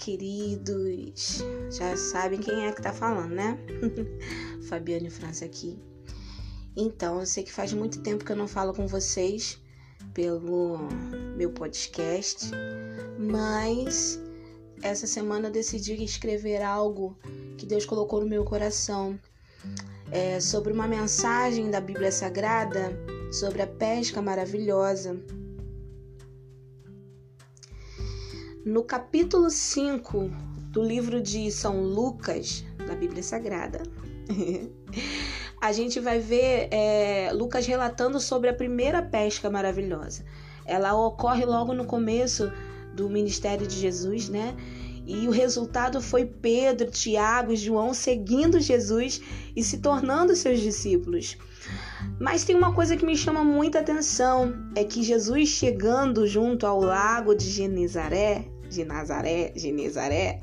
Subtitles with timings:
[0.00, 1.44] queridos!
[1.70, 3.58] Já sabem quem é que tá falando, né?
[4.66, 5.78] Fabiane França aqui.
[6.74, 9.60] Então, eu sei que faz muito tempo que eu não falo com vocês
[10.14, 10.78] pelo
[11.36, 12.50] meu podcast,
[13.18, 14.18] mas
[14.82, 17.18] essa semana eu decidi escrever algo
[17.58, 19.20] que Deus colocou no meu coração
[20.10, 22.98] é, sobre uma mensagem da Bíblia Sagrada
[23.30, 25.22] sobre a pesca maravilhosa
[28.64, 30.30] No capítulo 5
[30.70, 33.82] do livro de São Lucas, da Bíblia Sagrada,
[35.58, 40.26] a gente vai ver é, Lucas relatando sobre a primeira pesca maravilhosa.
[40.66, 42.52] Ela ocorre logo no começo
[42.94, 44.54] do ministério de Jesus, né?
[45.06, 49.22] E o resultado foi Pedro, Tiago e João seguindo Jesus
[49.56, 51.38] e se tornando seus discípulos.
[52.20, 56.80] Mas tem uma coisa que me chama muita atenção, é que Jesus chegando junto ao
[56.80, 60.40] lago de Genezaré, de Nazaré, Genezaré,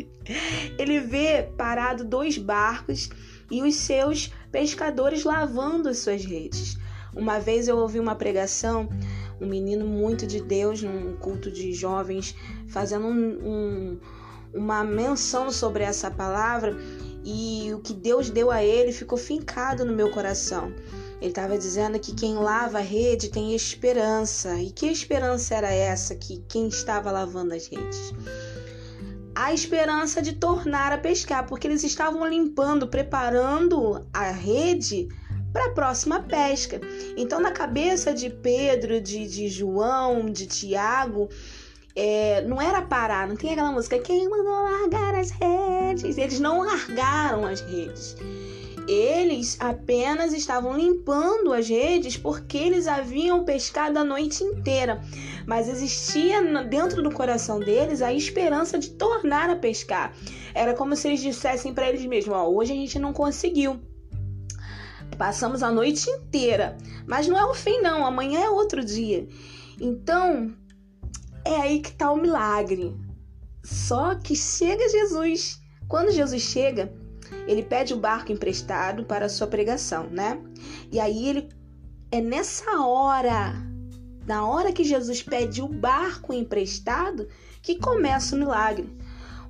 [0.78, 3.10] ele vê parado dois barcos
[3.50, 6.78] e os seus pescadores lavando as suas redes.
[7.14, 8.88] Uma vez eu ouvi uma pregação,
[9.40, 12.34] um menino muito de Deus, num culto de jovens,
[12.68, 14.00] fazendo um, um,
[14.54, 16.76] uma menção sobre essa palavra
[17.24, 20.72] e o que Deus deu a ele ficou fincado no meu coração.
[21.20, 24.54] Ele estava dizendo que quem lava a rede tem esperança.
[24.56, 28.14] E que esperança era essa que quem estava lavando as redes?
[29.34, 35.08] A esperança de tornar a pescar, porque eles estavam limpando, preparando a rede
[35.52, 36.80] para a próxima pesca.
[37.16, 41.28] Então, na cabeça de Pedro, de, de João, de Tiago,
[41.94, 46.16] é, não era parar, não tem aquela música, quem mandou largar as redes?
[46.16, 48.16] Eles não largaram as redes.
[49.40, 55.00] Eles apenas estavam limpando as redes porque eles haviam pescado a noite inteira,
[55.46, 60.14] mas existia dentro do coração deles a esperança de tornar a pescar.
[60.52, 63.80] Era como se eles dissessem para eles mesmos: Ó, hoje a gente não conseguiu.
[65.16, 66.76] Passamos a noite inteira,
[67.06, 68.04] mas não é o fim, não.
[68.04, 69.26] Amanhã é outro dia.
[69.80, 70.54] Então,
[71.46, 72.94] é aí que está o milagre.
[73.64, 75.58] Só que chega Jesus.
[75.88, 76.92] Quando Jesus chega,
[77.46, 80.40] ele pede o barco emprestado para sua pregação, né?
[80.90, 81.48] E aí ele
[82.10, 83.54] é nessa hora,
[84.26, 87.28] na hora que Jesus pede o barco emprestado,
[87.62, 88.88] que começa o milagre.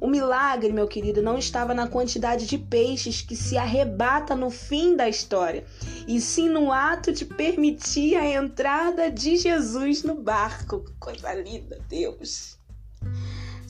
[0.00, 4.96] O milagre, meu querido, não estava na quantidade de peixes que se arrebata no fim
[4.96, 5.64] da história,
[6.08, 10.84] e sim no ato de permitir a entrada de Jesus no barco.
[10.98, 12.59] Coisa linda, Deus.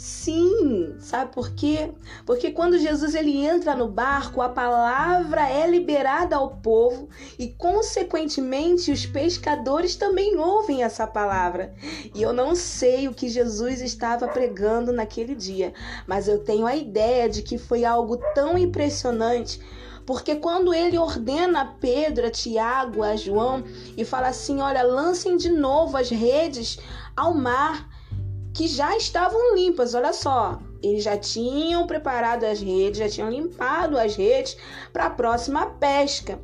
[0.01, 1.93] Sim, sabe por quê?
[2.25, 8.91] Porque quando Jesus ele entra no barco, a palavra é liberada ao povo e consequentemente
[8.91, 11.75] os pescadores também ouvem essa palavra.
[12.15, 15.75] E eu não sei o que Jesus estava pregando naquele dia,
[16.07, 19.61] mas eu tenho a ideia de que foi algo tão impressionante
[20.07, 23.63] porque quando ele ordena a Pedro, a Tiago, a João
[23.97, 26.79] e fala assim: olha, lancem de novo as redes
[27.17, 27.90] ao mar,
[28.61, 29.95] que já estavam limpas.
[29.95, 34.55] Olha só, eles já tinham preparado as redes, já tinham limpado as redes
[34.93, 36.39] para a próxima pesca.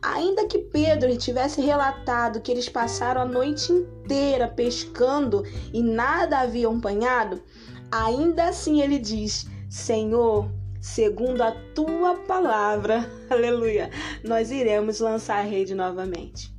[0.00, 6.76] Ainda que Pedro tivesse relatado que eles passaram a noite inteira pescando e nada haviam
[6.76, 7.42] apanhado,
[7.90, 10.48] ainda assim ele diz: Senhor,
[10.80, 13.90] segundo a tua palavra, aleluia,
[14.22, 16.54] nós iremos lançar a rede novamente.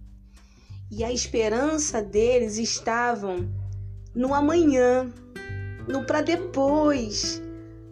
[0.91, 3.66] E a esperança deles estavam
[4.17, 5.13] no amanhã,
[5.87, 7.39] no para depois,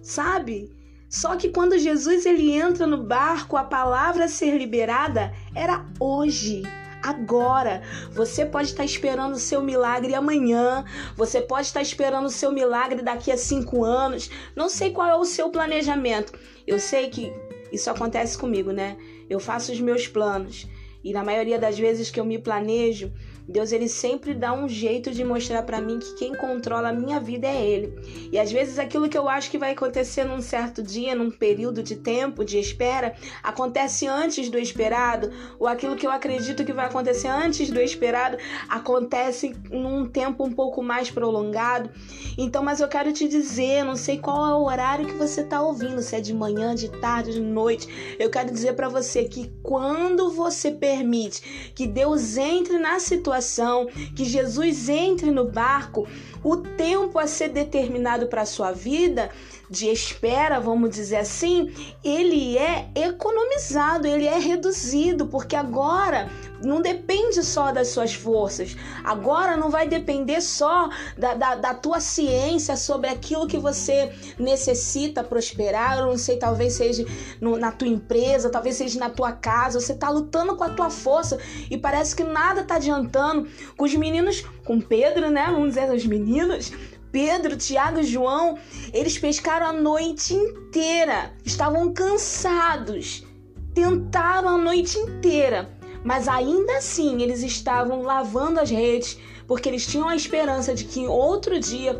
[0.01, 0.73] sabe?
[1.07, 6.63] Só que quando Jesus ele entra no barco, a palavra a ser liberada era hoje.
[7.03, 10.83] Agora, você pode estar esperando o seu milagre amanhã,
[11.15, 14.31] você pode estar esperando o seu milagre daqui a cinco anos.
[14.55, 16.33] Não sei qual é o seu planejamento.
[16.65, 17.31] Eu sei que
[17.71, 18.97] isso acontece comigo, né?
[19.29, 20.67] Eu faço os meus planos
[21.05, 23.13] e na maioria das vezes que eu me planejo,
[23.47, 27.19] Deus ele sempre dá um jeito de mostrar para mim que quem controla a minha
[27.19, 27.93] vida é ele.
[28.31, 31.83] E às vezes aquilo que eu acho que vai acontecer num certo dia, num período
[31.83, 33.13] de tempo de espera,
[33.43, 38.37] acontece antes do esperado, ou aquilo que eu acredito que vai acontecer antes do esperado,
[38.67, 41.91] acontece num tempo um pouco mais prolongado.
[42.37, 45.61] Então, mas eu quero te dizer, não sei qual é o horário que você está
[45.61, 48.15] ouvindo, se é de manhã, de tarde, de noite.
[48.17, 54.23] Eu quero dizer para você que quando você permite que Deus entre na situação que
[54.23, 56.07] Jesus entre no barco,
[56.43, 59.29] o tempo a ser determinado para a sua vida
[59.69, 66.29] de espera, vamos dizer assim, ele é economizado, ele é reduzido, porque agora
[66.63, 71.99] não depende só das suas forças, agora não vai depender só da, da, da tua
[71.99, 75.99] ciência sobre aquilo que você necessita prosperar.
[75.99, 77.05] Eu não sei, talvez seja
[77.39, 80.89] no, na tua empresa, talvez seja na tua casa, você está lutando com a tua
[80.89, 81.37] força
[81.69, 83.47] e parece que nada está adiantando.
[83.77, 85.47] Com os meninos, com Pedro, né?
[85.51, 86.71] Vamos dizer, os meninos
[87.15, 88.57] Pedro, Tiago e João,
[88.93, 93.25] eles pescaram a noite inteira, estavam cansados,
[93.73, 95.69] tentaram a noite inteira,
[96.05, 99.17] mas ainda assim eles estavam lavando as redes,
[99.47, 101.99] porque eles tinham a esperança de que outro dia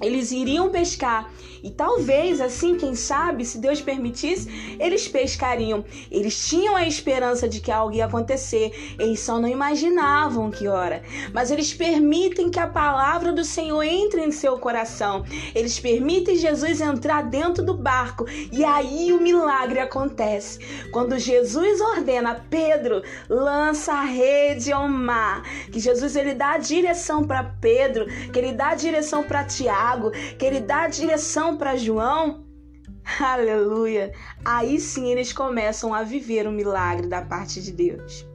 [0.00, 1.30] eles iriam pescar
[1.66, 5.84] e talvez assim, quem sabe, se Deus permitisse, eles pescariam.
[6.12, 11.02] Eles tinham a esperança de que algo ia acontecer, eles só não imaginavam que hora.
[11.34, 15.24] Mas eles permitem que a palavra do Senhor entre em seu coração.
[15.56, 20.60] Eles permitem Jesus entrar dentro do barco e aí o milagre acontece.
[20.92, 25.42] Quando Jesus ordena Pedro, lança a rede ao mar,
[25.72, 30.12] que Jesus ele dá a direção para Pedro, que ele dá a direção para Tiago,
[30.12, 32.44] que ele dá a direção para João,
[33.20, 34.12] aleluia,
[34.44, 38.26] aí sim eles começam a viver o milagre da parte de Deus.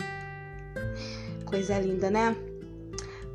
[1.46, 2.36] Coisa linda, né?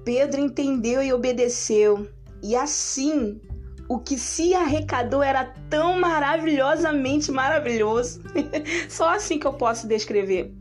[0.05, 2.09] Pedro entendeu e obedeceu,
[2.43, 3.41] e assim
[3.89, 8.21] o que se arrecadou era tão maravilhosamente maravilhoso.
[8.89, 10.53] Só assim que eu posso descrever.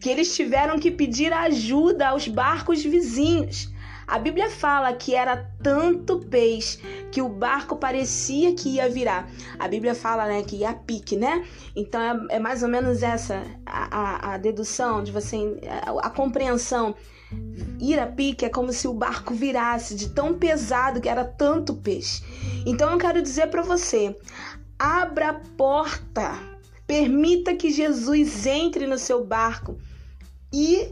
[0.00, 3.71] Que eles tiveram que pedir ajuda aos barcos vizinhos
[4.06, 6.78] a Bíblia fala que era tanto peixe
[7.10, 9.28] que o barco parecia que ia virar.
[9.58, 11.46] A Bíblia fala né, que ia pique, né?
[11.74, 16.10] Então é, é mais ou menos essa a, a, a dedução de você, a, a
[16.10, 16.94] compreensão.
[17.80, 21.74] Ir a pique é como se o barco virasse de tão pesado que era tanto
[21.74, 22.22] peixe.
[22.66, 24.14] Então eu quero dizer para você:
[24.78, 26.38] abra a porta,
[26.86, 29.78] permita que Jesus entre no seu barco
[30.52, 30.90] e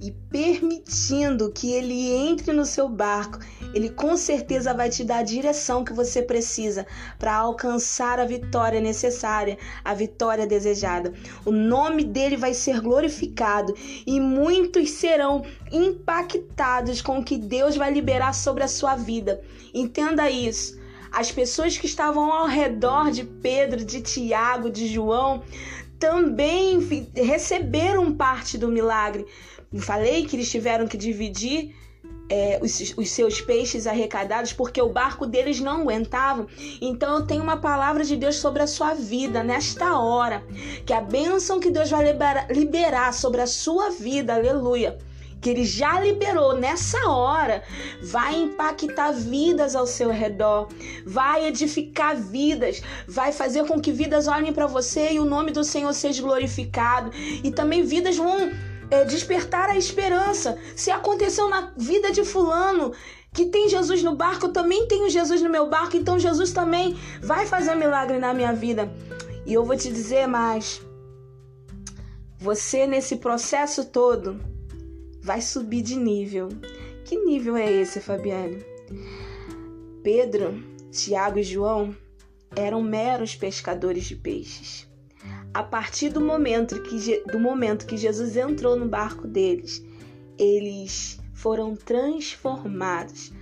[0.00, 3.38] e permitindo que ele entre no seu barco,
[3.74, 6.86] ele com certeza vai te dar a direção que você precisa
[7.18, 11.12] para alcançar a vitória necessária, a vitória desejada.
[11.44, 13.74] O nome dele vai ser glorificado
[14.06, 19.42] e muitos serão impactados com o que Deus vai liberar sobre a sua vida.
[19.74, 20.80] Entenda isso.
[21.12, 25.42] As pessoas que estavam ao redor de Pedro, de Tiago, de João,
[25.98, 26.78] também
[27.14, 29.26] receberam parte do milagre,
[29.78, 31.74] falei que eles tiveram que dividir
[32.30, 36.46] é, os, os, seus peixes arrecadados porque o barco deles não aguentava.
[36.80, 40.42] Então eu tenho uma palavra de Deus sobre a sua vida nesta hora.
[40.86, 44.96] Que a bênção que Deus vai liberar, liberar sobre a sua vida, aleluia.
[45.40, 47.62] Que ele já liberou nessa hora,
[48.02, 50.68] vai impactar vidas ao seu redor,
[51.06, 55.64] vai edificar vidas, vai fazer com que vidas olhem para você e o nome do
[55.64, 57.10] Senhor seja glorificado,
[57.42, 58.50] e também vidas vão
[58.90, 60.58] é, despertar a esperança.
[60.74, 62.92] Se aconteceu na vida de Fulano,
[63.32, 66.98] que tem Jesus no barco, eu também tenho Jesus no meu barco, então Jesus também
[67.22, 68.92] vai fazer um milagre na minha vida.
[69.46, 70.82] E eu vou te dizer mais:
[72.38, 74.40] você, nesse processo todo,
[75.22, 76.48] vai subir de nível.
[77.04, 78.64] Que nível é esse, Fabiane?
[80.02, 81.94] Pedro, Tiago e João
[82.56, 84.89] eram meros pescadores de peixes
[85.52, 89.84] a partir do momento que, do momento que Jesus entrou no barco deles,
[90.38, 93.32] eles foram transformados.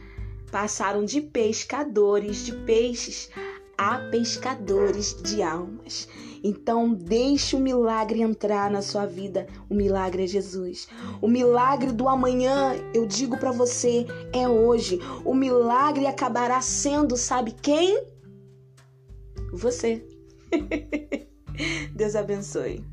[0.51, 3.31] Passaram de pescadores de peixes
[3.77, 6.09] a pescadores de almas.
[6.43, 9.47] Então, deixe o milagre entrar na sua vida.
[9.69, 10.89] O milagre é Jesus.
[11.21, 14.99] O milagre do amanhã, eu digo para você, é hoje.
[15.25, 18.03] O milagre acabará sendo, sabe quem?
[19.53, 20.05] Você.
[21.95, 22.85] Deus abençoe.